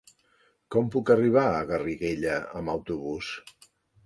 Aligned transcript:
Com 0.75 0.87
puc 0.95 1.11
arribar 1.15 1.43
a 1.59 1.67
Garriguella 1.73 2.39
amb 2.63 2.75
autobús? 2.75 3.31